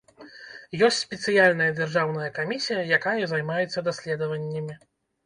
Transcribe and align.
Ёсць 0.85 1.01
спецыяльная 1.05 1.67
дзяржаўная 1.79 2.29
камісія, 2.37 2.81
якая 2.97 3.29
займаецца 3.35 3.85
даследаваннямі. 3.89 4.79